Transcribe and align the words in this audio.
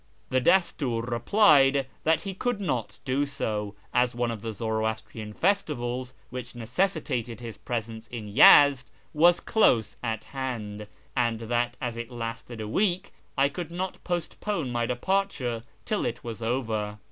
The 0.31 0.41
Dastur 0.41 1.03
replied 1.03 1.85
that 2.05 2.21
he 2.21 2.33
could 2.33 2.59
not 2.59 2.97
do 3.05 3.23
so, 3.27 3.75
as 3.93 4.15
one 4.15 4.31
of 4.31 4.41
the 4.41 4.51
Zoroastrian 4.51 5.31
festivals, 5.31 6.15
which 6.31 6.55
necessitated 6.55 7.39
his 7.39 7.55
presence 7.59 8.07
in 8.07 8.27
Yezd, 8.27 8.85
was 9.13 9.39
close 9.39 9.97
at 10.01 10.23
hand, 10.23 10.87
and 11.15 11.41
that 11.41 11.77
as 11.79 11.97
it 11.97 12.09
lasted 12.09 12.59
a 12.59 12.67
week 12.67 13.13
I 13.37 13.47
could 13.47 13.69
not 13.69 14.03
postpone 14.03 14.71
my 14.71 14.87
departure 14.87 15.61
till 15.85 16.03
it 16.07 16.23
was 16.23 16.41
over. 16.41 16.97